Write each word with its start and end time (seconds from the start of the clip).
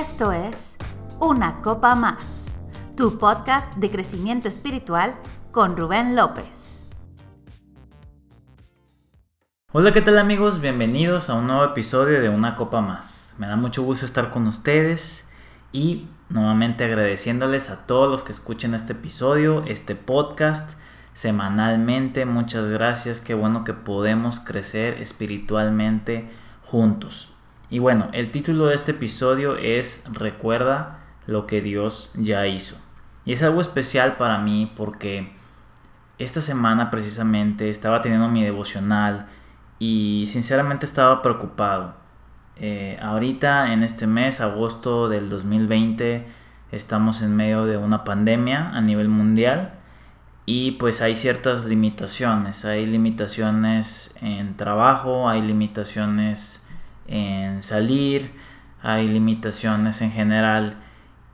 Esto 0.00 0.32
es 0.32 0.78
Una 1.20 1.60
Copa 1.60 1.94
Más, 1.94 2.56
tu 2.96 3.18
podcast 3.18 3.74
de 3.74 3.90
crecimiento 3.90 4.48
espiritual 4.48 5.14
con 5.50 5.76
Rubén 5.76 6.16
López. 6.16 6.86
Hola, 9.70 9.92
¿qué 9.92 10.00
tal 10.00 10.16
amigos? 10.16 10.62
Bienvenidos 10.62 11.28
a 11.28 11.34
un 11.34 11.46
nuevo 11.46 11.62
episodio 11.64 12.22
de 12.22 12.30
Una 12.30 12.56
Copa 12.56 12.80
Más. 12.80 13.34
Me 13.36 13.46
da 13.46 13.56
mucho 13.56 13.82
gusto 13.82 14.06
estar 14.06 14.30
con 14.30 14.46
ustedes 14.46 15.28
y 15.72 16.08
nuevamente 16.30 16.84
agradeciéndoles 16.84 17.68
a 17.68 17.84
todos 17.84 18.10
los 18.10 18.22
que 18.22 18.32
escuchen 18.32 18.72
este 18.72 18.94
episodio, 18.94 19.62
este 19.66 19.94
podcast 19.94 20.78
semanalmente. 21.12 22.24
Muchas 22.24 22.66
gracias, 22.70 23.20
qué 23.20 23.34
bueno 23.34 23.62
que 23.62 23.74
podemos 23.74 24.40
crecer 24.40 25.02
espiritualmente 25.02 26.30
juntos. 26.62 27.28
Y 27.72 27.78
bueno, 27.78 28.10
el 28.12 28.30
título 28.30 28.66
de 28.66 28.74
este 28.74 28.90
episodio 28.90 29.56
es 29.56 30.04
Recuerda 30.12 30.98
lo 31.26 31.46
que 31.46 31.62
Dios 31.62 32.10
ya 32.14 32.46
hizo. 32.46 32.76
Y 33.24 33.32
es 33.32 33.42
algo 33.42 33.62
especial 33.62 34.18
para 34.18 34.36
mí 34.36 34.70
porque 34.76 35.32
esta 36.18 36.42
semana 36.42 36.90
precisamente 36.90 37.70
estaba 37.70 38.02
teniendo 38.02 38.28
mi 38.28 38.44
devocional 38.44 39.26
y 39.78 40.24
sinceramente 40.26 40.84
estaba 40.84 41.22
preocupado. 41.22 41.94
Eh, 42.56 42.98
ahorita 43.00 43.72
en 43.72 43.84
este 43.84 44.06
mes, 44.06 44.42
agosto 44.42 45.08
del 45.08 45.30
2020, 45.30 46.26
estamos 46.72 47.22
en 47.22 47.34
medio 47.34 47.64
de 47.64 47.78
una 47.78 48.04
pandemia 48.04 48.68
a 48.68 48.82
nivel 48.82 49.08
mundial 49.08 49.72
y 50.44 50.72
pues 50.72 51.00
hay 51.00 51.16
ciertas 51.16 51.64
limitaciones, 51.64 52.66
hay 52.66 52.84
limitaciones 52.84 54.14
en 54.20 54.58
trabajo, 54.58 55.26
hay 55.26 55.40
limitaciones 55.40 56.61
en 57.12 57.62
salir, 57.62 58.32
hay 58.82 59.06
limitaciones 59.06 60.00
en 60.00 60.10
general 60.10 60.76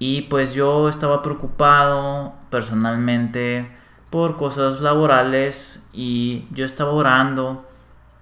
y 0.01 0.23
pues 0.23 0.53
yo 0.53 0.89
estaba 0.89 1.23
preocupado 1.23 2.35
personalmente 2.51 3.71
por 4.11 4.37
cosas 4.37 4.81
laborales 4.81 5.89
y 5.93 6.47
yo 6.51 6.65
estaba 6.65 6.91
orando 6.91 7.65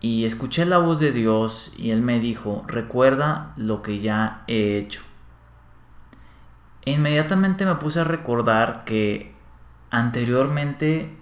y 0.00 0.26
escuché 0.26 0.66
la 0.66 0.78
voz 0.78 1.00
de 1.00 1.12
Dios 1.12 1.72
y 1.78 1.90
Él 1.90 2.02
me 2.02 2.20
dijo, 2.20 2.64
recuerda 2.68 3.54
lo 3.56 3.80
que 3.82 4.00
ya 4.00 4.44
he 4.46 4.78
hecho. 4.78 5.00
E 6.84 6.92
inmediatamente 6.92 7.64
me 7.64 7.76
puse 7.76 8.00
a 8.00 8.04
recordar 8.04 8.84
que 8.84 9.34
anteriormente 9.91 11.16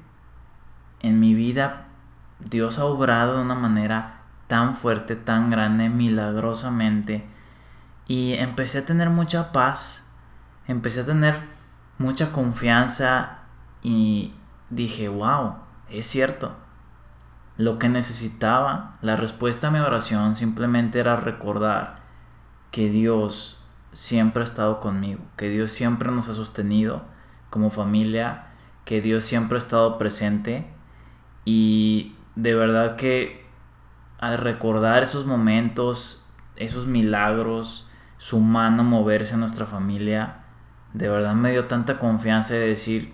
en 1.01 1.21
mi 1.21 1.35
vida 1.35 1.87
Dios 2.41 2.79
ha 2.79 2.85
obrado 2.85 3.37
de 3.37 3.43
una 3.43 3.55
manera 3.55 4.24
tan 4.55 4.77
fuerte, 4.77 5.17
tan 5.17 5.51
grande, 5.51 5.89
milagrosamente. 5.89 7.25
Y 8.07 8.35
empecé 8.35 8.79
a 8.79 8.87
tener 8.87 9.11
mucha 9.11 9.51
paz, 9.51 10.05
empecé 10.69 11.01
a 11.01 11.07
tener 11.07 11.41
mucha 11.99 12.31
confianza 12.31 13.39
y 13.83 14.33
dije, 14.71 15.09
wow, 15.09 15.57
es 15.91 16.07
cierto. 16.07 16.53
Lo 17.57 17.81
que 17.81 17.89
necesitaba, 17.89 18.97
la 19.03 19.17
respuesta 19.17 19.67
a 19.67 19.71
mi 19.73 19.81
oración 19.81 20.37
simplemente 20.37 21.01
era 21.01 21.17
recordar 21.17 21.97
que 22.71 22.91
Dios 22.91 23.61
siempre 23.93 24.43
ha 24.43 24.45
estado 24.45 24.79
conmigo, 24.79 25.21
que 25.37 25.49
Dios 25.49 25.73
siempre 25.73 26.13
nos 26.13 26.29
ha 26.29 26.33
sostenido 26.33 27.03
como 27.51 27.71
familia 27.71 28.45
que 28.85 29.01
Dios 29.01 29.25
siempre 29.25 29.57
ha 29.57 29.59
estado 29.59 29.99
presente 29.99 30.65
y 31.45 32.15
de 32.37 32.55
verdad 32.55 32.95
que 32.95 33.44
al 34.19 34.39
recordar 34.39 35.03
esos 35.03 35.27
momentos, 35.27 36.25
esos 36.57 36.87
milagros, 36.87 37.89
su 38.19 38.41
mano 38.41 38.85
moverse 38.85 39.35
en 39.35 39.41
nuestra 39.41 39.67
familia, 39.67 40.45
de 40.93 41.09
verdad 41.09 41.35
me 41.35 41.51
dio 41.51 41.65
tanta 41.65 41.99
confianza 41.99 42.55
de 42.55 42.69
decir, 42.69 43.13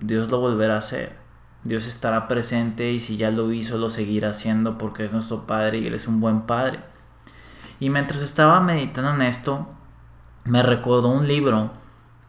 Dios 0.00 0.30
lo 0.30 0.40
volverá 0.40 0.74
a 0.74 0.78
hacer. 0.78 1.16
Dios 1.64 1.86
estará 1.86 2.26
presente 2.26 2.90
y 2.90 2.98
si 2.98 3.16
ya 3.16 3.30
lo 3.30 3.52
hizo, 3.52 3.78
lo 3.78 3.88
seguirá 3.88 4.30
haciendo 4.30 4.78
porque 4.78 5.04
es 5.04 5.12
nuestro 5.12 5.46
Padre 5.46 5.78
y 5.78 5.86
Él 5.86 5.94
es 5.94 6.08
un 6.08 6.20
buen 6.20 6.42
Padre. 6.42 6.80
Y 7.78 7.90
mientras 7.90 8.20
estaba 8.22 8.60
meditando 8.60 9.14
en 9.14 9.22
esto, 9.22 9.68
me 10.44 10.62
recordó 10.62 11.08
un 11.08 11.28
libro 11.28 11.70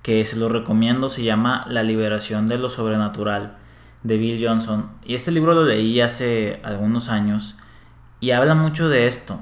que 0.03 0.23
se 0.25 0.35
lo 0.35 0.49
recomiendo, 0.49 1.09
se 1.09 1.23
llama 1.23 1.65
La 1.67 1.81
liberación 1.81 2.45
de 2.45 2.59
lo 2.59 2.69
sobrenatural 2.69 3.57
de 4.03 4.17
Bill 4.17 4.45
Johnson. 4.45 4.91
Y 5.03 5.15
este 5.15 5.31
libro 5.31 5.55
lo 5.55 5.63
leí 5.63 5.99
hace 6.01 6.59
algunos 6.63 7.09
años 7.09 7.57
y 8.23 8.31
habla 8.31 8.55
mucho 8.55 8.87
de 8.87 9.07
esto. 9.07 9.41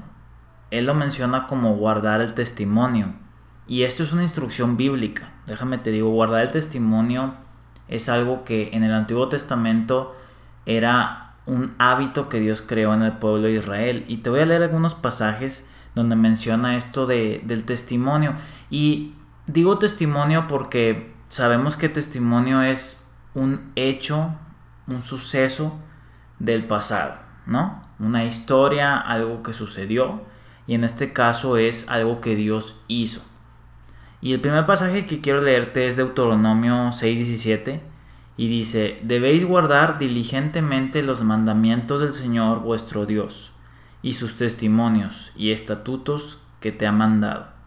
Él 0.71 0.87
lo 0.87 0.95
menciona 0.95 1.45
como 1.45 1.75
guardar 1.75 2.19
el 2.19 2.33
testimonio. 2.33 3.13
Y 3.67 3.83
esto 3.83 4.01
es 4.01 4.11
una 4.11 4.23
instrucción 4.23 4.75
bíblica. 4.75 5.29
Déjame 5.45 5.77
te 5.77 5.91
digo, 5.91 6.09
guardar 6.09 6.41
el 6.41 6.51
testimonio 6.51 7.35
es 7.87 8.09
algo 8.09 8.43
que 8.43 8.71
en 8.73 8.83
el 8.83 8.91
Antiguo 8.91 9.29
Testamento 9.29 10.15
era 10.65 11.35
un 11.45 11.75
hábito 11.77 12.27
que 12.27 12.39
Dios 12.39 12.63
creó 12.63 12.95
en 12.95 13.03
el 13.03 13.11
pueblo 13.11 13.43
de 13.43 13.51
Israel. 13.53 14.03
Y 14.07 14.17
te 14.17 14.31
voy 14.31 14.39
a 14.39 14.47
leer 14.47 14.63
algunos 14.63 14.95
pasajes 14.95 15.69
donde 15.93 16.15
menciona 16.15 16.75
esto 16.75 17.05
de, 17.05 17.43
del 17.45 17.65
testimonio. 17.65 18.33
Y 18.71 19.13
Digo 19.45 19.77
testimonio 19.77 20.47
porque 20.47 21.13
sabemos 21.27 21.75
que 21.75 21.89
testimonio 21.89 22.61
es 22.61 23.05
un 23.33 23.71
hecho, 23.75 24.33
un 24.87 25.03
suceso 25.03 25.77
del 26.39 26.65
pasado, 26.65 27.15
¿no? 27.45 27.81
Una 28.01 28.25
historia, 28.25 28.97
algo 28.97 29.43
que 29.43 29.53
sucedió 29.53 30.23
y 30.67 30.73
en 30.73 30.83
este 30.83 31.13
caso 31.13 31.57
es 31.57 31.87
algo 31.87 32.19
que 32.19 32.35
Dios 32.35 32.81
hizo. 32.87 33.21
Y 34.19 34.33
el 34.33 34.41
primer 34.41 34.65
pasaje 34.65 35.05
que 35.05 35.21
quiero 35.21 35.41
leerte 35.41 35.87
es 35.87 35.97
Deuteronomio 35.97 36.91
6:17 36.91 37.79
y 38.37 38.47
dice, 38.47 38.99
debéis 39.03 39.45
guardar 39.45 39.97
diligentemente 39.99 41.03
los 41.03 41.23
mandamientos 41.23 42.01
del 42.01 42.13
Señor 42.13 42.59
vuestro 42.59 43.05
Dios 43.05 43.51
y 44.01 44.13
sus 44.13 44.35
testimonios 44.35 45.31
y 45.35 45.51
estatutos 45.51 46.39
que 46.59 46.71
te 46.71 46.87
ha 46.87 46.91
mandado 46.91 47.61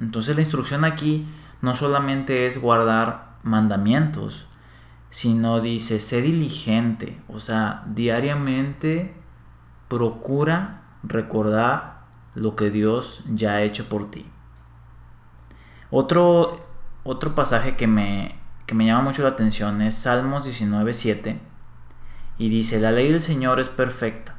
entonces 0.00 0.36
la 0.36 0.42
instrucción 0.42 0.84
aquí 0.84 1.26
no 1.62 1.74
solamente 1.74 2.46
es 2.46 2.60
guardar 2.60 3.36
mandamientos, 3.42 4.46
sino 5.10 5.60
dice, 5.60 6.00
sé 6.00 6.20
diligente, 6.20 7.18
o 7.28 7.38
sea, 7.38 7.82
diariamente 7.86 9.14
procura 9.88 10.82
recordar 11.02 12.04
lo 12.34 12.56
que 12.56 12.70
Dios 12.70 13.24
ya 13.28 13.52
ha 13.52 13.62
hecho 13.62 13.88
por 13.88 14.10
ti. 14.10 14.26
Otro, 15.90 16.66
otro 17.04 17.34
pasaje 17.34 17.76
que 17.76 17.86
me, 17.86 18.38
que 18.66 18.74
me 18.74 18.86
llama 18.86 19.02
mucho 19.02 19.22
la 19.22 19.30
atención 19.30 19.80
es 19.82 19.94
Salmos 19.94 20.46
19.7 20.46 21.38
y 22.38 22.48
dice, 22.50 22.80
la 22.80 22.92
ley 22.92 23.10
del 23.10 23.20
Señor 23.20 23.60
es 23.60 23.68
perfecta, 23.68 24.34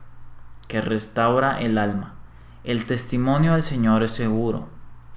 que 0.67 0.81
restaura 0.81 1.59
el 1.59 1.77
alma. 1.77 2.15
El 2.63 2.85
testimonio 2.85 3.53
del 3.53 3.63
Señor 3.63 4.03
es 4.03 4.11
seguro 4.11 4.69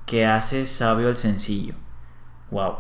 que 0.07 0.25
hace 0.27 0.67
sabio 0.67 1.09
al 1.09 1.17
sencillo. 1.17 1.75
Wow. 2.51 2.77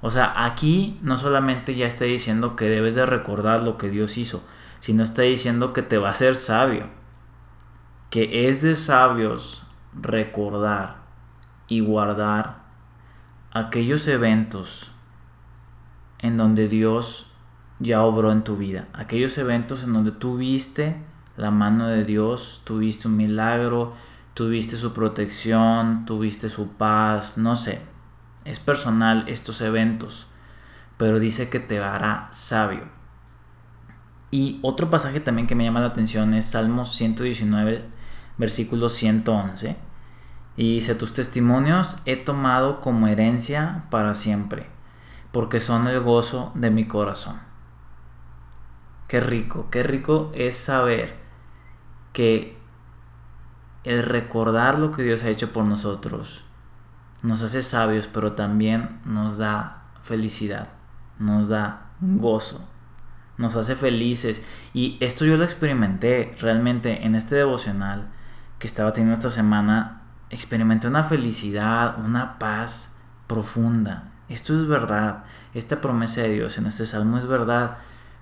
O 0.00 0.10
sea, 0.10 0.44
aquí 0.44 0.98
no 1.02 1.16
solamente 1.16 1.74
ya 1.74 1.86
está 1.86 2.04
diciendo 2.04 2.56
que 2.56 2.68
debes 2.68 2.94
de 2.94 3.06
recordar 3.06 3.60
lo 3.62 3.78
que 3.78 3.90
Dios 3.90 4.18
hizo, 4.18 4.42
sino 4.80 5.02
está 5.02 5.22
diciendo 5.22 5.72
que 5.72 5.82
te 5.82 5.98
va 5.98 6.08
a 6.08 6.12
hacer 6.12 6.36
sabio. 6.36 6.84
Que 8.10 8.48
es 8.48 8.62
de 8.62 8.76
sabios 8.76 9.64
recordar 9.92 10.96
y 11.68 11.80
guardar 11.80 12.64
aquellos 13.52 14.06
eventos 14.06 14.92
en 16.18 16.36
donde 16.36 16.68
Dios 16.68 17.32
ya 17.78 18.02
obró 18.02 18.32
en 18.32 18.44
tu 18.44 18.56
vida. 18.56 18.88
Aquellos 18.92 19.36
eventos 19.38 19.82
en 19.82 19.92
donde 19.92 20.12
tú 20.12 20.36
viste 20.36 20.96
la 21.36 21.50
mano 21.50 21.88
de 21.88 22.04
Dios, 22.04 22.62
tuviste 22.64 23.08
un 23.08 23.16
milagro, 23.16 23.94
tuviste 24.34 24.76
su 24.76 24.92
protección, 24.92 26.04
tuviste 26.06 26.48
su 26.48 26.68
paz, 26.68 27.36
no 27.38 27.56
sé. 27.56 27.80
Es 28.44 28.60
personal 28.60 29.24
estos 29.28 29.60
eventos, 29.60 30.26
pero 30.96 31.18
dice 31.18 31.48
que 31.50 31.60
te 31.60 31.78
hará 31.78 32.28
sabio. 32.30 32.84
Y 34.30 34.58
otro 34.62 34.90
pasaje 34.90 35.20
también 35.20 35.46
que 35.46 35.54
me 35.54 35.64
llama 35.64 35.80
la 35.80 35.86
atención 35.86 36.34
es 36.34 36.46
Salmos 36.46 36.94
119, 36.96 37.84
versículo 38.38 38.88
111. 38.88 39.76
Y 40.56 40.74
dice, 40.74 40.94
tus 40.94 41.12
testimonios 41.12 41.98
he 42.06 42.16
tomado 42.16 42.80
como 42.80 43.08
herencia 43.08 43.84
para 43.90 44.14
siempre, 44.14 44.66
porque 45.32 45.60
son 45.60 45.86
el 45.86 46.00
gozo 46.00 46.52
de 46.54 46.70
mi 46.70 46.86
corazón. 46.86 47.36
Qué 49.06 49.20
rico, 49.20 49.68
qué 49.70 49.82
rico 49.82 50.32
es 50.34 50.56
saber 50.56 51.16
que 52.12 52.56
el 53.84 54.02
recordar 54.02 54.78
lo 54.78 54.90
que 54.90 55.02
Dios 55.02 55.22
ha 55.22 55.28
hecho 55.28 55.52
por 55.52 55.64
nosotros 55.64 56.46
nos 57.22 57.42
hace 57.42 57.62
sabios, 57.62 58.08
pero 58.08 58.32
también 58.32 59.00
nos 59.04 59.36
da 59.36 59.82
felicidad, 60.02 60.68
nos 61.18 61.48
da 61.48 61.90
gozo, 62.00 62.68
nos 63.38 63.56
hace 63.56 63.74
felices. 63.74 64.42
Y 64.74 64.98
esto 65.00 65.24
yo 65.24 65.36
lo 65.36 65.44
experimenté 65.44 66.34
realmente 66.40 67.04
en 67.04 67.14
este 67.14 67.36
devocional 67.36 68.08
que 68.58 68.66
estaba 68.66 68.92
teniendo 68.92 69.14
esta 69.14 69.30
semana. 69.30 70.02
experimenté 70.28 70.88
una 70.88 71.04
felicidad, 71.04 72.04
una 72.04 72.38
paz 72.38 72.96
profunda. 73.26 74.12
Esto 74.28 74.58
es 74.58 74.66
verdad. 74.66 75.24
Esta 75.54 75.80
promesa 75.80 76.22
de 76.22 76.30
Dios 76.30 76.58
en 76.58 76.66
este 76.66 76.86
salmo 76.86 77.18
es 77.18 77.26
verdad. 77.26 77.78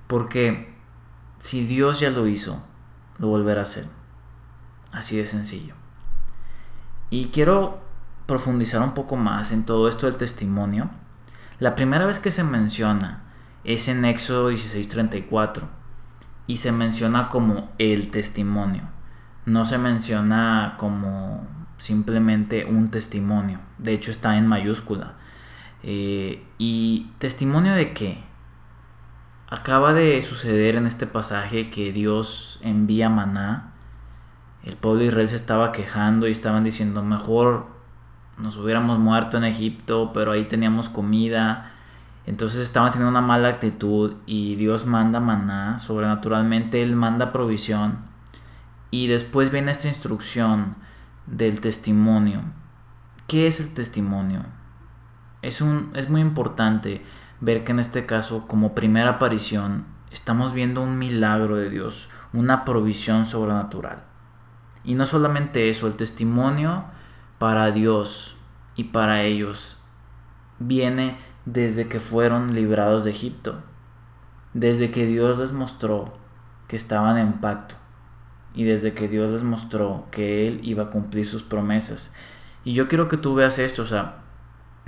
Porque 0.07 0.75
si 1.41 1.67
Dios 1.67 2.01
ya 2.01 2.11
lo 2.11 2.27
hizo, 2.27 2.63
lo 3.19 3.29
volverá 3.29 3.61
a 3.61 3.65
hacer. 3.65 3.87
Así 4.93 5.17
de 5.17 5.25
sencillo. 5.25 5.75
Y 7.11 7.27
quiero 7.27 7.83
profundizar 8.27 8.83
un 8.83 8.93
poco 8.93 9.17
más 9.17 9.53
en 9.53 9.65
todo 9.65 9.89
esto 9.89 10.07
del 10.07 10.17
testimonio. 10.17 10.91
La 11.59 11.75
primera 11.75 12.07
vez 12.07 12.19
que 12.19 12.31
se 12.31 12.45
menciona 12.45 13.24
es 13.65 13.89
en 13.89 14.05
Éxodo 14.05 14.51
16:34 14.51 15.63
y 16.47 16.59
se 16.59 16.73
menciona 16.73 17.29
como 17.29 17.71
el 17.79 18.11
testimonio. 18.11 18.83
No 19.47 19.65
se 19.65 19.79
menciona 19.79 20.75
como 20.79 21.47
simplemente 21.79 22.65
un 22.67 22.91
testimonio. 22.91 23.61
De 23.79 23.93
hecho 23.93 24.11
está 24.11 24.37
en 24.37 24.47
mayúscula. 24.47 25.15
Eh, 25.83 26.47
¿Y 26.59 27.11
testimonio 27.19 27.75
de 27.75 27.93
qué? 27.93 28.23
Acaba 29.49 29.93
de 29.93 30.21
suceder 30.23 30.77
en 30.77 30.87
este 30.87 31.07
pasaje 31.07 31.71
que 31.71 31.93
Dios 31.93 32.59
envía 32.63 33.09
maná. 33.09 33.73
El 34.63 34.77
pueblo 34.77 35.01
de 35.01 35.07
Israel 35.07 35.29
se 35.29 35.37
estaba 35.37 35.73
quejando 35.73 36.27
y 36.27 36.33
estaban 36.33 36.65
diciendo, 36.65 37.03
mejor 37.03 37.67
nos 38.39 38.57
hubiéramos 38.57 38.99
muerto 38.99 39.37
en 39.37 39.45
Egipto, 39.45 40.11
pero 40.13 40.33
ahí 40.33 40.45
teníamos 40.45 40.89
comida. 40.89 41.74
Entonces 42.27 42.61
estaban 42.61 42.91
teniendo 42.91 43.11
una 43.11 43.27
mala 43.27 43.49
actitud 43.49 44.15
y 44.27 44.57
Dios 44.57 44.87
manda 44.87 45.21
maná, 45.21 45.79
sobrenaturalmente 45.79 46.83
Él 46.83 46.97
manda 46.97 47.33
provisión. 47.33 47.99
Y 48.91 49.09
después 49.09 49.51
viene 49.51 49.73
esta 49.73 49.89
instrucción 49.89 50.77
del 51.27 51.61
testimonio. 51.61 52.43
¿Qué 53.27 53.47
es 53.47 53.61
el 53.61 53.75
testimonio? 53.75 54.45
Es, 55.43 55.61
un, 55.61 55.91
es 55.95 56.09
muy 56.09 56.21
importante 56.21 57.03
ver 57.41 57.65
que 57.65 57.73
en 57.73 57.81
este 57.81 58.07
caso, 58.07 58.47
como 58.47 58.75
primera 58.75 59.11
aparición, 59.11 59.85
estamos 60.11 60.53
viendo 60.53 60.81
un 60.81 60.99
milagro 60.99 61.57
de 61.57 61.69
Dios, 61.69 62.09
una 62.33 62.65
provisión 62.65 63.27
sobrenatural. 63.27 64.05
Y 64.85 64.95
no 64.95 65.07
solamente 65.07 65.69
eso, 65.69 65.87
el 65.87 65.95
testimonio 65.95 66.85
para 67.39 67.71
Dios 67.73 68.37
y 68.77 68.85
para 68.85 69.23
ellos 69.23 69.79
viene 70.59 71.17
desde 71.45 71.89
que 71.89 72.01
fueron 72.01 72.55
librados 72.55 73.05
de 73.05 73.11
Egipto, 73.11 73.63
desde 74.53 74.91
que 74.91 75.07
Dios 75.07 75.39
les 75.39 75.53
mostró 75.53 76.17
que 76.69 76.77
estaban 76.77 77.19
en 77.19 77.35
pacto 77.35 77.75
y 78.55 78.65
desde 78.65 78.95
que 78.95 79.09
Dios 79.09 79.31
les 79.31 79.43
mostró 79.43 80.07
que 80.11 80.47
Él 80.47 80.61
iba 80.63 80.85
a 80.85 80.91
cumplir 80.91 81.27
sus 81.27 81.43
promesas. 81.43 82.15
Y 82.65 82.73
yo 82.73 82.89
quiero 82.89 83.09
que 83.09 83.17
tú 83.17 83.35
veas 83.35 83.59
esto, 83.59 83.83
o 83.83 83.87
sea, 83.87 84.23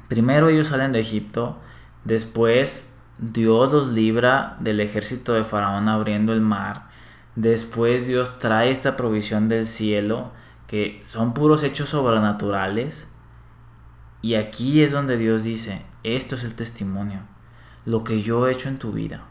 primero 0.08 0.48
ellos 0.48 0.68
salen 0.68 0.92
de 0.92 1.00
Egipto, 1.00 1.58
después 2.04 2.96
Dios 3.18 3.72
los 3.72 3.88
libra 3.88 4.56
del 4.60 4.80
ejército 4.80 5.34
de 5.34 5.44
Faraón 5.44 5.88
abriendo 5.88 6.32
el 6.32 6.40
mar, 6.40 6.88
después 7.34 8.06
Dios 8.06 8.38
trae 8.38 8.70
esta 8.70 8.96
provisión 8.96 9.48
del 9.48 9.66
cielo, 9.66 10.32
que 10.66 11.00
son 11.02 11.34
puros 11.34 11.62
hechos 11.62 11.90
sobrenaturales. 11.90 13.08
Y 14.22 14.34
aquí 14.34 14.82
es 14.82 14.90
donde 14.90 15.16
Dios 15.16 15.44
dice, 15.44 15.82
esto 16.14 16.36
es 16.36 16.44
el 16.44 16.54
testimonio, 16.54 17.20
lo 17.84 18.04
que 18.04 18.22
yo 18.22 18.46
he 18.46 18.52
hecho 18.52 18.68
en 18.68 18.78
tu 18.78 18.92
vida. 18.92 19.24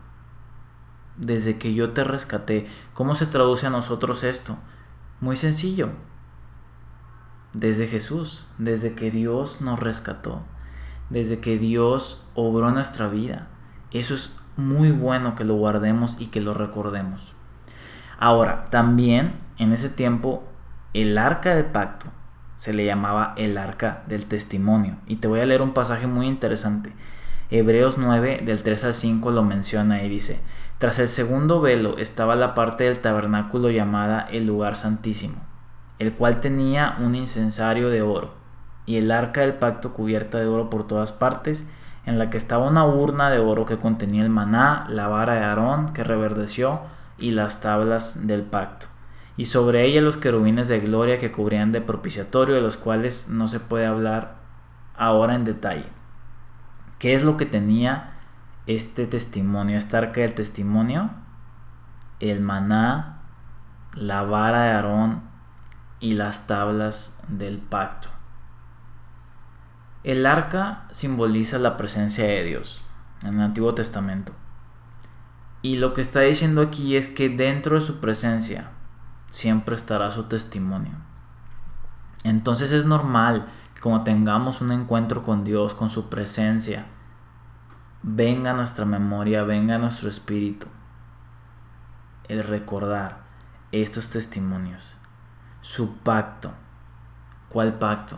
Desde 1.15 1.57
que 1.57 1.73
yo 1.73 1.91
te 1.91 2.03
rescaté, 2.03 2.67
¿cómo 2.93 3.15
se 3.15 3.25
traduce 3.25 3.67
a 3.67 3.69
nosotros 3.69 4.25
esto? 4.25 4.57
Muy 5.21 5.37
sencillo. 5.37 5.91
Desde 7.53 7.87
Jesús, 7.87 8.47
desde 8.57 8.93
que 8.93 9.09
Dios 9.09 9.61
nos 9.61 9.79
rescató, 9.79 10.43
desde 11.09 11.39
que 11.39 11.57
Dios 11.57 12.27
obró 12.33 12.69
nuestra 12.71 13.07
vida. 13.07 13.47
Eso 13.91 14.13
es 14.13 14.35
muy 14.57 14.91
bueno 14.91 15.35
que 15.35 15.45
lo 15.45 15.55
guardemos 15.55 16.17
y 16.19 16.27
que 16.27 16.41
lo 16.41 16.53
recordemos. 16.53 17.33
Ahora, 18.19 18.69
también 18.69 19.39
en 19.57 19.71
ese 19.71 19.87
tiempo 19.87 20.43
el 20.93 21.17
arca 21.17 21.55
del 21.55 21.65
pacto 21.65 22.07
se 22.57 22.73
le 22.73 22.85
llamaba 22.85 23.33
el 23.37 23.57
arca 23.57 24.03
del 24.07 24.25
testimonio. 24.25 24.95
Y 25.07 25.17
te 25.17 25.27
voy 25.27 25.39
a 25.39 25.45
leer 25.45 25.61
un 25.61 25.73
pasaje 25.73 26.07
muy 26.07 26.27
interesante. 26.27 26.93
Hebreos 27.51 27.97
9 27.97 28.41
del 28.45 28.63
3 28.63 28.85
al 28.85 28.93
5 28.93 29.31
lo 29.31 29.43
menciona 29.43 30.03
y 30.03 30.09
dice, 30.09 30.41
tras 30.79 30.97
el 30.99 31.07
segundo 31.07 31.61
velo 31.61 31.97
estaba 31.97 32.35
la 32.35 32.53
parte 32.53 32.85
del 32.85 32.99
tabernáculo 32.99 33.69
llamada 33.69 34.27
el 34.31 34.47
lugar 34.47 34.77
santísimo, 34.77 35.35
el 35.99 36.13
cual 36.13 36.41
tenía 36.41 36.95
un 36.99 37.13
incensario 37.13 37.89
de 37.89 38.01
oro, 38.01 38.33
y 38.87 38.97
el 38.97 39.11
arca 39.11 39.41
del 39.41 39.53
pacto 39.53 39.93
cubierta 39.93 40.39
de 40.39 40.47
oro 40.47 40.71
por 40.71 40.87
todas 40.87 41.11
partes, 41.11 41.67
en 42.07 42.17
la 42.17 42.29
que 42.29 42.37
estaba 42.37 42.67
una 42.67 42.85
urna 42.85 43.29
de 43.29 43.39
oro 43.39 43.65
que 43.65 43.77
contenía 43.77 44.23
el 44.23 44.29
maná, 44.29 44.85
la 44.89 45.07
vara 45.07 45.35
de 45.35 45.43
Aarón 45.43 45.93
que 45.93 46.03
reverdeció 46.03 46.81
y 47.17 47.31
las 47.31 47.61
tablas 47.61 48.27
del 48.27 48.41
pacto 48.41 48.87
y 49.37 49.45
sobre 49.45 49.85
ella 49.85 50.01
los 50.01 50.17
querubines 50.17 50.67
de 50.67 50.79
gloria 50.79 51.17
que 51.17 51.31
cubrían 51.31 51.71
de 51.71 51.81
propiciatorio, 51.81 52.55
de 52.55 52.61
los 52.61 52.77
cuales 52.77 53.29
no 53.29 53.47
se 53.47 53.59
puede 53.59 53.85
hablar 53.85 54.35
ahora 54.95 55.35
en 55.35 55.43
detalle. 55.43 55.89
¿Qué 56.99 57.13
es 57.13 57.23
lo 57.23 57.35
que 57.37 57.45
tenía 57.45 58.13
este 58.67 59.07
testimonio, 59.07 59.77
esta 59.77 59.97
arca 59.97 60.21
del 60.21 60.33
testimonio? 60.33 61.09
El 62.19 62.41
maná, 62.41 63.21
la 63.93 64.23
vara 64.23 64.63
de 64.63 64.71
Aarón 64.71 65.21
y 65.99 66.13
las 66.13 66.47
tablas 66.47 67.19
del 67.27 67.57
pacto. 67.57 68.09
El 70.03 70.25
arca 70.25 70.87
simboliza 70.91 71.57
la 71.57 71.77
presencia 71.77 72.25
de 72.25 72.43
Dios 72.43 72.83
en 73.23 73.35
el 73.35 73.41
Antiguo 73.41 73.73
Testamento. 73.73 74.33
Y 75.61 75.77
lo 75.77 75.93
que 75.93 76.01
está 76.01 76.21
diciendo 76.21 76.61
aquí 76.61 76.95
es 76.95 77.07
que 77.07 77.27
dentro 77.27 77.75
de 77.75 77.81
su 77.81 77.99
presencia, 77.99 78.69
siempre 79.35 79.75
estará 79.75 80.11
su 80.11 80.23
testimonio. 80.23 80.93
Entonces 82.23 82.71
es 82.71 82.85
normal 82.85 83.47
que 83.73 83.81
como 83.81 84.05
tengamos 84.05 84.61
un 84.61 84.71
encuentro 84.71 85.23
con 85.23 85.43
Dios, 85.43 85.73
con 85.73 85.89
su 85.89 86.09
presencia, 86.09 86.85
venga 88.01 88.53
nuestra 88.53 88.85
memoria, 88.85 89.43
venga 89.43 89.77
nuestro 89.77 90.07
espíritu 90.07 90.67
el 92.29 92.45
recordar 92.45 93.25
estos 93.73 94.09
testimonios, 94.09 94.95
su 95.59 95.97
pacto. 95.97 96.53
¿Cuál 97.49 97.73
pacto? 97.73 98.17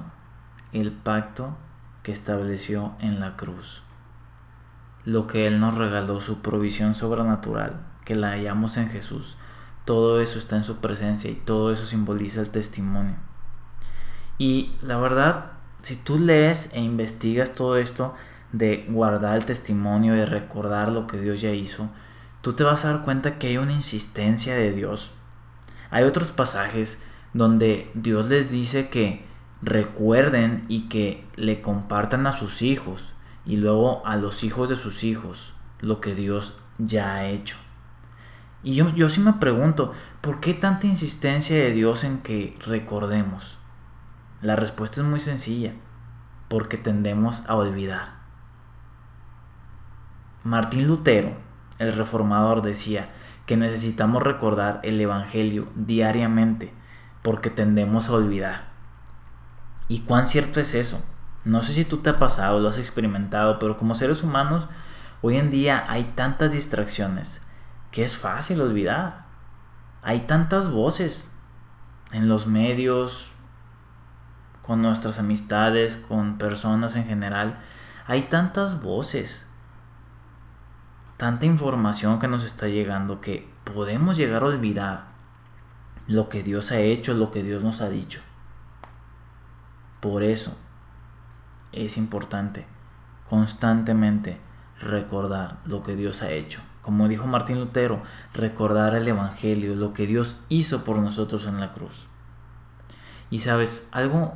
El 0.71 0.91
pacto 0.91 1.57
que 2.03 2.11
estableció 2.11 2.93
en 2.99 3.19
la 3.19 3.35
cruz. 3.35 3.81
Lo 5.03 5.25
que 5.25 5.47
Él 5.47 5.59
nos 5.59 5.73
regaló, 5.73 6.21
su 6.21 6.43
provisión 6.43 6.93
sobrenatural, 6.93 7.81
que 8.05 8.13
la 8.13 8.29
hallamos 8.29 8.77
en 8.77 8.89
Jesús 8.89 9.35
todo 9.87 10.19
eso 10.19 10.37
está 10.37 10.57
en 10.57 10.65
su 10.65 10.79
presencia 10.79 11.31
y 11.31 11.35
todo 11.35 11.71
eso 11.71 11.85
simboliza 11.85 12.41
el 12.41 12.49
testimonio. 12.49 13.15
Y 14.37 14.75
la 14.81 14.97
verdad, 14.97 15.53
si 15.81 15.95
tú 15.95 16.19
lees 16.19 16.71
e 16.73 16.81
investigas 16.81 17.55
todo 17.55 17.77
esto 17.77 18.13
de 18.51 18.85
guardar 18.89 19.37
el 19.37 19.45
testimonio, 19.45 20.13
de 20.13 20.25
recordar 20.25 20.91
lo 20.91 21.07
que 21.07 21.21
Dios 21.21 21.39
ya 21.39 21.51
hizo, 21.51 21.89
tú 22.41 22.51
te 22.51 22.65
vas 22.65 22.83
a 22.83 22.91
dar 22.91 23.03
cuenta 23.05 23.39
que 23.39 23.47
hay 23.47 23.57
una 23.57 23.71
insistencia 23.71 24.55
de 24.55 24.73
Dios. 24.73 25.13
Hay 25.89 26.03
otros 26.03 26.31
pasajes 26.31 27.01
donde 27.33 27.89
Dios 27.93 28.27
les 28.27 28.51
dice 28.51 28.89
que 28.89 29.25
recuerden 29.61 30.65
y 30.67 30.89
que 30.89 31.25
le 31.37 31.61
compartan 31.61 32.27
a 32.27 32.33
sus 32.33 32.61
hijos 32.61 33.13
y 33.45 33.55
luego 33.55 34.05
a 34.05 34.17
los 34.17 34.43
hijos 34.43 34.67
de 34.67 34.75
sus 34.75 35.05
hijos 35.05 35.53
lo 35.79 36.01
que 36.01 36.13
Dios 36.13 36.57
ya 36.77 37.15
ha 37.15 37.27
hecho. 37.27 37.55
Y 38.67 38.75
yo, 38.75 38.89
yo 38.89 39.07
sí 39.07 39.21
me 39.21 39.31
pregunto, 39.31 39.93
¿por 40.19 40.41
qué 40.41 40.53
tanta 40.53 40.87
insistencia 40.87 41.55
de 41.55 41.71
Dios 41.71 42.03
en 42.03 42.17
que 42.17 42.59
recordemos? 42.65 43.57
La 44.41 44.57
respuesta 44.57 44.99
es 44.99 45.07
muy 45.07 45.21
sencilla, 45.21 45.71
porque 46.49 46.75
tendemos 46.75 47.45
a 47.47 47.55
olvidar. 47.55 48.15
Martín 50.43 50.85
Lutero, 50.85 51.37
el 51.79 51.93
reformador, 51.93 52.61
decía 52.61 53.07
que 53.45 53.55
necesitamos 53.55 54.21
recordar 54.21 54.81
el 54.83 54.99
Evangelio 54.99 55.69
diariamente, 55.75 56.73
porque 57.21 57.49
tendemos 57.49 58.09
a 58.09 58.15
olvidar. 58.15 58.65
¿Y 59.87 60.01
cuán 60.01 60.27
cierto 60.27 60.59
es 60.59 60.75
eso? 60.75 61.01
No 61.45 61.61
sé 61.61 61.71
si 61.71 61.85
tú 61.85 61.99
te 61.99 62.09
ha 62.09 62.19
pasado, 62.19 62.59
lo 62.59 62.67
has 62.67 62.79
experimentado, 62.79 63.59
pero 63.59 63.77
como 63.77 63.95
seres 63.95 64.23
humanos, 64.23 64.67
hoy 65.21 65.37
en 65.37 65.51
día 65.51 65.85
hay 65.87 66.03
tantas 66.15 66.51
distracciones 66.51 67.39
que 67.91 68.03
es 68.03 68.17
fácil 68.17 68.61
olvidar. 68.61 69.25
Hay 70.01 70.21
tantas 70.21 70.69
voces 70.71 71.31
en 72.11 72.27
los 72.27 72.47
medios, 72.47 73.31
con 74.61 74.81
nuestras 74.81 75.19
amistades, 75.19 75.95
con 75.95 76.37
personas 76.37 76.95
en 76.95 77.05
general. 77.05 77.59
Hay 78.05 78.23
tantas 78.23 78.81
voces, 78.81 79.47
tanta 81.17 81.45
información 81.45 82.19
que 82.19 82.27
nos 82.27 82.43
está 82.43 82.67
llegando 82.67 83.21
que 83.21 83.49
podemos 83.63 84.17
llegar 84.17 84.43
a 84.43 84.47
olvidar 84.47 85.07
lo 86.07 86.29
que 86.29 86.43
Dios 86.43 86.71
ha 86.71 86.79
hecho, 86.79 87.13
lo 87.13 87.31
que 87.31 87.43
Dios 87.43 87.63
nos 87.63 87.81
ha 87.81 87.89
dicho. 87.89 88.21
Por 90.01 90.23
eso 90.23 90.57
es 91.71 91.97
importante 91.97 92.65
constantemente 93.29 94.39
recordar 94.79 95.57
lo 95.65 95.83
que 95.83 95.95
Dios 95.95 96.21
ha 96.21 96.31
hecho. 96.31 96.61
Como 96.87 97.09
dijo 97.09 97.27
Martín 97.27 97.59
Lutero, 97.59 98.01
recordar 98.33 98.95
el 98.95 99.05
Evangelio, 99.05 99.75
lo 99.75 99.91
que 99.91 100.07
Dios 100.07 100.37
hizo 100.47 100.85
por 100.85 100.99
nosotros 100.99 101.45
en 101.45 101.59
la 101.59 101.73
cruz. 101.73 102.07
Y 103.29 103.39
sabes, 103.39 103.89
algo 103.91 104.35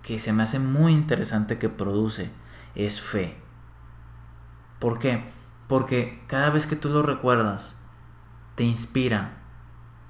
que 0.00 0.18
se 0.18 0.32
me 0.32 0.42
hace 0.42 0.58
muy 0.58 0.94
interesante 0.94 1.58
que 1.58 1.68
produce 1.68 2.30
es 2.74 3.02
fe. 3.02 3.36
¿Por 4.78 4.98
qué? 4.98 5.22
Porque 5.68 6.24
cada 6.28 6.48
vez 6.48 6.64
que 6.64 6.76
tú 6.76 6.88
lo 6.88 7.02
recuerdas, 7.02 7.76
te 8.54 8.64
inspira 8.64 9.32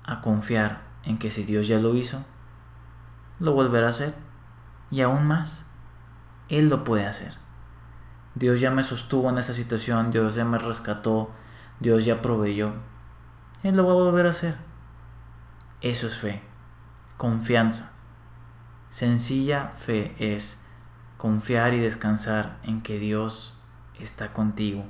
a 0.04 0.21
confiar 0.21 0.83
en 1.02 1.19
que 1.19 1.33
si 1.33 1.42
Dios 1.42 1.66
ya 1.66 1.80
lo 1.80 1.97
hizo, 1.97 2.25
lo 3.40 3.54
volverá 3.54 3.88
a 3.88 3.90
hacer. 3.90 4.14
Y 4.92 5.00
aún 5.00 5.26
más, 5.26 5.66
Él 6.49 6.69
lo 6.69 6.85
puede 6.85 7.07
hacer. 7.07 7.35
Dios 8.35 8.61
ya 8.61 8.71
me 8.71 8.85
sostuvo 8.85 9.29
en 9.29 9.39
esa 9.39 9.55
situación, 9.55 10.11
Dios 10.13 10.37
ya 10.37 10.45
me 10.45 10.59
rescató, 10.59 11.31
Dios 11.81 12.05
ya 12.05 12.23
proveyó. 12.23 12.73
Él 13.63 13.77
lo 13.77 13.87
va 13.87 13.93
a 13.93 13.97
volver 13.97 14.27
a 14.27 14.31
hacer. 14.31 14.57
Eso 15.81 16.07
es 16.07 16.17
fe, 16.17 16.43
confianza. 17.17 17.93
Sencilla 18.89 19.73
fe 19.77 20.15
es 20.19 20.61
confiar 21.17 21.75
y 21.75 21.81
descansar 21.81 22.59
en 22.63 22.83
que 22.83 22.99
Dios 22.99 23.59
está 23.99 24.33
contigo 24.33 24.85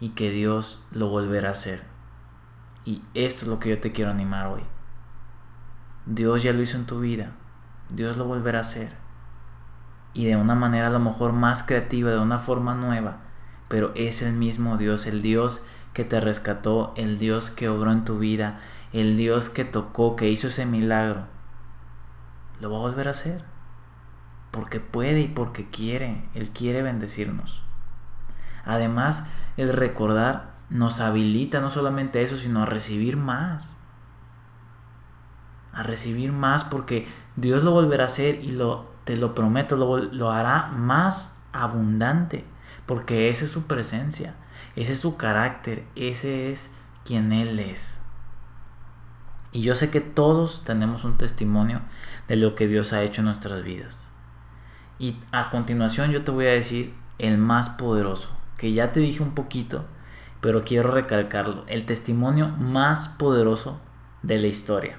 y 0.00 0.10
que 0.10 0.30
Dios 0.30 0.86
lo 0.92 1.08
volverá 1.08 1.48
a 1.48 1.52
hacer. 1.52 1.82
Y 2.84 3.02
esto 3.14 3.44
es 3.44 3.48
lo 3.48 3.58
que 3.58 3.70
yo 3.70 3.80
te 3.80 3.92
quiero 3.92 4.10
animar 4.10 4.46
hoy. 4.46 4.62
Dios 6.06 6.42
ya 6.42 6.52
lo 6.52 6.60
hizo 6.60 6.76
en 6.76 6.84
tu 6.84 7.00
vida, 7.00 7.32
Dios 7.88 8.18
lo 8.18 8.26
volverá 8.26 8.58
a 8.58 8.60
hacer 8.60 9.03
y 10.14 10.26
de 10.26 10.36
una 10.36 10.54
manera 10.54 10.86
a 10.86 10.90
lo 10.90 11.00
mejor 11.00 11.32
más 11.32 11.64
creativa, 11.64 12.10
de 12.10 12.20
una 12.20 12.38
forma 12.38 12.74
nueva, 12.74 13.18
pero 13.68 13.92
es 13.96 14.22
el 14.22 14.32
mismo 14.32 14.76
Dios, 14.78 15.06
el 15.06 15.20
Dios 15.20 15.66
que 15.92 16.04
te 16.04 16.20
rescató, 16.20 16.94
el 16.96 17.18
Dios 17.18 17.50
que 17.50 17.68
obró 17.68 17.92
en 17.92 18.04
tu 18.04 18.18
vida, 18.18 18.60
el 18.92 19.16
Dios 19.16 19.50
que 19.50 19.64
tocó, 19.64 20.16
que 20.16 20.30
hizo 20.30 20.48
ese 20.48 20.66
milagro. 20.66 21.26
Lo 22.60 22.70
va 22.70 22.78
a 22.78 22.80
volver 22.80 23.08
a 23.08 23.10
hacer. 23.12 23.44
Porque 24.52 24.78
puede 24.78 25.20
y 25.20 25.28
porque 25.28 25.68
quiere. 25.68 26.28
Él 26.34 26.50
quiere 26.50 26.82
bendecirnos. 26.82 27.62
Además, 28.64 29.26
el 29.56 29.72
recordar 29.72 30.54
nos 30.70 31.00
habilita 31.00 31.60
no 31.60 31.70
solamente 31.70 32.20
a 32.20 32.22
eso, 32.22 32.36
sino 32.36 32.62
a 32.62 32.66
recibir 32.66 33.16
más. 33.16 33.80
A 35.72 35.82
recibir 35.82 36.32
más 36.32 36.62
porque 36.62 37.08
Dios 37.34 37.64
lo 37.64 37.72
volverá 37.72 38.04
a 38.04 38.06
hacer 38.06 38.44
y 38.44 38.52
lo 38.52 38.93
te 39.04 39.16
lo 39.16 39.34
prometo, 39.34 39.76
lo, 39.76 40.30
hará 40.30 40.68
más 40.68 41.38
abundante, 41.52 42.44
porque 42.86 43.28
esa 43.28 43.44
es 43.44 43.50
su 43.50 43.66
presencia, 43.66 44.34
ese 44.76 44.92
es 44.92 45.00
su 45.00 45.16
carácter, 45.16 45.84
ese 45.94 46.50
es 46.50 46.72
quien 47.04 47.32
Él 47.32 47.58
es. 47.60 48.02
Y 49.52 49.62
yo 49.62 49.74
sé 49.74 49.90
que 49.90 50.00
todos 50.00 50.64
tenemos 50.64 51.04
un 51.04 51.16
testimonio 51.16 51.80
de 52.26 52.36
lo 52.36 52.54
que 52.54 52.66
Dios 52.66 52.92
ha 52.92 53.02
hecho 53.02 53.20
en 53.20 53.26
nuestras 53.26 53.62
vidas. 53.62 54.08
Y 54.98 55.16
a 55.32 55.50
continuación 55.50 56.10
yo 56.10 56.24
te 56.24 56.30
voy 56.30 56.46
a 56.46 56.52
decir 56.52 56.94
el 57.18 57.38
más 57.38 57.70
poderoso, 57.70 58.30
que 58.56 58.72
ya 58.72 58.90
te 58.92 59.00
dije 59.00 59.22
un 59.22 59.34
poquito, 59.34 59.84
pero 60.40 60.64
quiero 60.64 60.90
recalcarlo, 60.90 61.64
el 61.68 61.84
testimonio 61.84 62.48
más 62.48 63.08
poderoso 63.08 63.80
de 64.22 64.38
la 64.38 64.46
historia. 64.46 64.98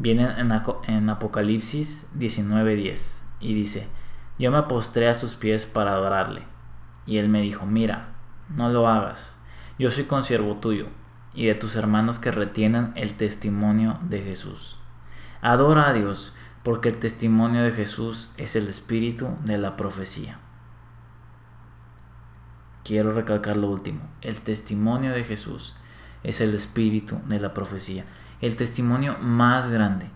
Viene 0.00 0.28
en, 0.38 1.10
Apocalipsis 1.10 2.08
19:10 2.16 3.24
y 3.40 3.54
dice, 3.54 3.88
yo 4.38 4.52
me 4.52 4.62
postré 4.62 5.08
a 5.08 5.14
sus 5.16 5.34
pies 5.34 5.66
para 5.66 5.92
adorarle. 5.92 6.44
Y 7.04 7.18
él 7.18 7.28
me 7.28 7.40
dijo, 7.40 7.66
mira, 7.66 8.10
no 8.48 8.68
lo 8.68 8.86
hagas, 8.86 9.38
yo 9.78 9.90
soy 9.90 10.04
consiervo 10.04 10.56
tuyo 10.56 10.86
y 11.34 11.46
de 11.46 11.54
tus 11.54 11.74
hermanos 11.74 12.18
que 12.18 12.30
retienen 12.30 12.92
el 12.94 13.14
testimonio 13.14 13.98
de 14.02 14.22
Jesús. 14.22 14.76
Adora 15.42 15.88
a 15.88 15.92
Dios, 15.92 16.32
porque 16.62 16.88
el 16.88 16.98
testimonio 16.98 17.62
de 17.62 17.72
Jesús 17.72 18.32
es 18.36 18.54
el 18.54 18.68
espíritu 18.68 19.30
de 19.44 19.58
la 19.58 19.76
profecía. 19.76 20.38
Quiero 22.84 23.12
recalcar 23.12 23.56
lo 23.56 23.68
último, 23.68 24.00
el 24.20 24.40
testimonio 24.40 25.12
de 25.12 25.24
Jesús 25.24 25.76
es 26.22 26.40
el 26.40 26.54
espíritu 26.54 27.20
de 27.26 27.40
la 27.40 27.52
profecía 27.52 28.04
el 28.40 28.56
testimonio 28.56 29.18
más 29.18 29.68
grande, 29.68 30.10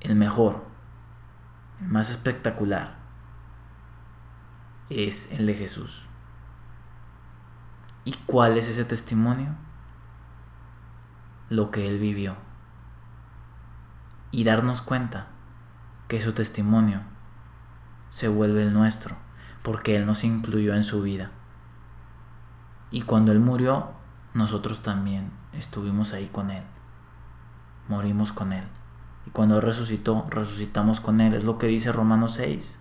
el 0.00 0.16
mejor, 0.16 0.64
el 1.80 1.88
más 1.88 2.10
espectacular, 2.10 2.96
es 4.88 5.30
el 5.32 5.46
de 5.46 5.54
Jesús. 5.54 6.06
¿Y 8.04 8.14
cuál 8.24 8.56
es 8.56 8.68
ese 8.68 8.84
testimonio? 8.86 9.54
Lo 11.50 11.70
que 11.70 11.86
Él 11.86 11.98
vivió. 11.98 12.36
Y 14.30 14.44
darnos 14.44 14.80
cuenta 14.80 15.26
que 16.08 16.20
su 16.20 16.32
testimonio 16.32 17.02
se 18.08 18.28
vuelve 18.28 18.62
el 18.62 18.72
nuestro, 18.72 19.16
porque 19.62 19.96
Él 19.96 20.06
nos 20.06 20.24
incluyó 20.24 20.74
en 20.74 20.84
su 20.84 21.02
vida. 21.02 21.30
Y 22.90 23.02
cuando 23.02 23.32
Él 23.32 23.40
murió, 23.40 23.99
nosotros 24.34 24.82
también 24.82 25.30
estuvimos 25.52 26.12
ahí 26.12 26.28
con 26.28 26.50
Él. 26.50 26.62
Morimos 27.88 28.32
con 28.32 28.52
Él. 28.52 28.64
Y 29.26 29.30
cuando 29.30 29.60
resucitó, 29.60 30.26
resucitamos 30.30 31.00
con 31.00 31.20
Él. 31.20 31.34
Es 31.34 31.44
lo 31.44 31.58
que 31.58 31.66
dice 31.66 31.92
Romanos 31.92 32.34
6. 32.34 32.80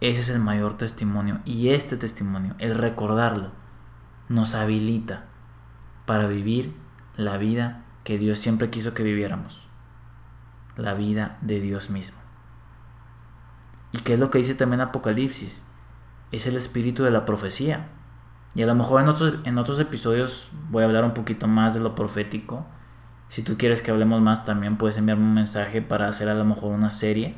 Ese 0.00 0.20
es 0.20 0.28
el 0.28 0.40
mayor 0.40 0.76
testimonio. 0.76 1.40
Y 1.44 1.70
este 1.70 1.96
testimonio, 1.96 2.54
el 2.58 2.74
recordarlo, 2.74 3.50
nos 4.28 4.54
habilita 4.54 5.24
para 6.06 6.26
vivir 6.26 6.74
la 7.16 7.36
vida 7.36 7.84
que 8.04 8.18
Dios 8.18 8.38
siempre 8.38 8.70
quiso 8.70 8.94
que 8.94 9.02
viviéramos. 9.02 9.68
La 10.76 10.94
vida 10.94 11.36
de 11.40 11.60
Dios 11.60 11.90
mismo. 11.90 12.18
¿Y 13.92 13.98
qué 13.98 14.14
es 14.14 14.20
lo 14.20 14.30
que 14.30 14.38
dice 14.38 14.54
también 14.54 14.80
Apocalipsis? 14.80 15.64
Es 16.30 16.46
el 16.46 16.56
espíritu 16.56 17.02
de 17.02 17.10
la 17.10 17.24
profecía. 17.24 17.88
Y 18.54 18.62
a 18.62 18.66
lo 18.66 18.74
mejor 18.74 19.00
en 19.00 19.08
otros, 19.08 19.36
en 19.44 19.58
otros 19.58 19.78
episodios 19.78 20.50
voy 20.70 20.82
a 20.82 20.86
hablar 20.86 21.04
un 21.04 21.14
poquito 21.14 21.46
más 21.46 21.74
de 21.74 21.80
lo 21.80 21.94
profético. 21.94 22.66
Si 23.28 23.42
tú 23.42 23.58
quieres 23.58 23.82
que 23.82 23.90
hablemos 23.90 24.20
más, 24.20 24.44
también 24.44 24.76
puedes 24.76 24.96
enviarme 24.96 25.24
un 25.24 25.34
mensaje 25.34 25.82
para 25.82 26.08
hacer 26.08 26.28
a 26.28 26.34
lo 26.34 26.44
mejor 26.44 26.72
una 26.72 26.90
serie. 26.90 27.36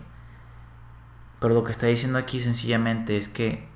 Pero 1.40 1.54
lo 1.54 1.64
que 1.64 1.72
está 1.72 1.86
diciendo 1.86 2.18
aquí 2.18 2.38
sencillamente 2.38 3.16
es 3.16 3.28
que 3.28 3.68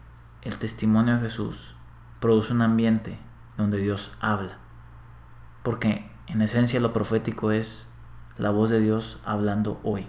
el 0.42 0.58
testimonio 0.58 1.14
de 1.14 1.22
Jesús 1.22 1.74
produce 2.20 2.52
un 2.52 2.62
ambiente 2.62 3.18
donde 3.56 3.78
Dios 3.78 4.12
habla. 4.20 4.58
Porque 5.62 6.10
en 6.26 6.42
esencia 6.42 6.80
lo 6.80 6.92
profético 6.92 7.50
es 7.50 7.92
la 8.36 8.50
voz 8.50 8.70
de 8.70 8.80
Dios 8.80 9.18
hablando 9.24 9.80
hoy. 9.82 10.06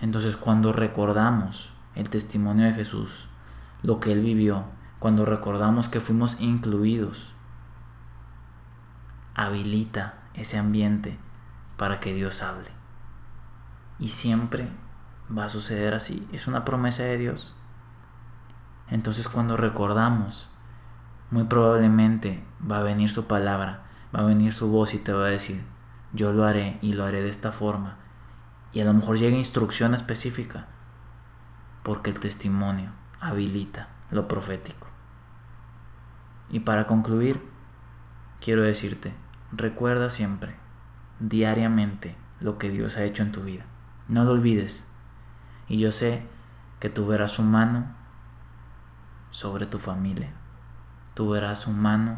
Entonces 0.00 0.36
cuando 0.36 0.72
recordamos 0.72 1.72
el 1.94 2.08
testimonio 2.08 2.66
de 2.66 2.72
Jesús, 2.72 3.28
lo 3.82 4.00
que 4.00 4.12
Él 4.12 4.20
vivió, 4.20 4.64
cuando 5.00 5.24
recordamos 5.24 5.88
que 5.88 5.98
fuimos 5.98 6.36
incluidos, 6.40 7.32
habilita 9.34 10.18
ese 10.34 10.58
ambiente 10.58 11.18
para 11.78 12.00
que 12.00 12.12
Dios 12.12 12.42
hable. 12.42 12.68
Y 13.98 14.10
siempre 14.10 14.68
va 15.34 15.44
a 15.44 15.48
suceder 15.48 15.94
así, 15.94 16.28
es 16.32 16.46
una 16.46 16.66
promesa 16.66 17.02
de 17.02 17.16
Dios. 17.16 17.56
Entonces 18.90 19.26
cuando 19.26 19.56
recordamos, 19.56 20.50
muy 21.30 21.44
probablemente 21.44 22.44
va 22.70 22.80
a 22.80 22.82
venir 22.82 23.10
su 23.10 23.26
palabra, 23.26 23.84
va 24.14 24.20
a 24.20 24.24
venir 24.26 24.52
su 24.52 24.70
voz 24.70 24.92
y 24.92 24.98
te 24.98 25.14
va 25.14 25.24
a 25.24 25.30
decir, 25.30 25.64
yo 26.12 26.34
lo 26.34 26.44
haré 26.44 26.78
y 26.82 26.92
lo 26.92 27.06
haré 27.06 27.22
de 27.22 27.30
esta 27.30 27.52
forma. 27.52 27.96
Y 28.74 28.80
a 28.80 28.84
lo 28.84 28.92
mejor 28.92 29.16
llega 29.16 29.34
instrucción 29.34 29.94
específica, 29.94 30.66
porque 31.84 32.10
el 32.10 32.20
testimonio 32.20 32.90
habilita 33.18 33.88
lo 34.10 34.28
profético. 34.28 34.89
Y 36.50 36.60
para 36.60 36.86
concluir, 36.86 37.40
quiero 38.40 38.62
decirte, 38.62 39.14
recuerda 39.52 40.10
siempre, 40.10 40.56
diariamente, 41.20 42.16
lo 42.40 42.58
que 42.58 42.70
Dios 42.70 42.96
ha 42.96 43.04
hecho 43.04 43.22
en 43.22 43.32
tu 43.32 43.42
vida. 43.42 43.64
No 44.08 44.24
lo 44.24 44.32
olvides. 44.32 44.86
Y 45.68 45.78
yo 45.78 45.92
sé 45.92 46.26
que 46.80 46.90
tú 46.90 47.06
verás 47.06 47.32
su 47.32 47.42
mano 47.42 47.94
sobre 49.30 49.66
tu 49.66 49.78
familia. 49.78 50.32
Tú 51.14 51.30
verás 51.30 51.60
su 51.60 51.70
mano 51.70 52.16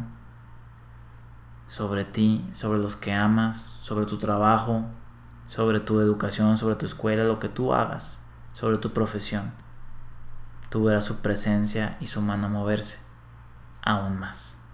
sobre 1.66 2.04
ti, 2.04 2.48
sobre 2.52 2.78
los 2.78 2.96
que 2.96 3.12
amas, 3.12 3.60
sobre 3.60 4.06
tu 4.06 4.16
trabajo, 4.16 4.86
sobre 5.46 5.80
tu 5.80 6.00
educación, 6.00 6.56
sobre 6.56 6.76
tu 6.76 6.86
escuela, 6.86 7.24
lo 7.24 7.38
que 7.38 7.48
tú 7.48 7.74
hagas, 7.74 8.24
sobre 8.54 8.78
tu 8.78 8.92
profesión. 8.92 9.52
Tú 10.70 10.84
verás 10.84 11.04
su 11.04 11.18
presencia 11.20 11.98
y 12.00 12.06
su 12.06 12.22
mano 12.22 12.48
moverse 12.48 13.01
aún 13.82 14.18
más. 14.18 14.64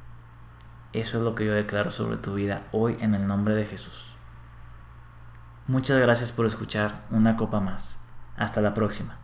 Eso 0.93 1.19
es 1.19 1.25
lo 1.25 1.35
que 1.35 1.45
yo 1.45 1.53
declaro 1.53 1.91
sobre 1.91 2.17
tu 2.17 2.35
vida 2.35 2.65
hoy 2.73 2.97
en 3.01 3.15
el 3.15 3.27
nombre 3.27 3.55
de 3.55 3.67
Jesús. 3.67 4.15
Muchas 5.67 5.99
gracias 6.01 6.33
por 6.33 6.47
escuchar 6.47 7.03
una 7.11 7.37
copa 7.37 7.61
más. 7.61 7.99
Hasta 8.37 8.61
la 8.61 8.73
próxima. 8.73 9.19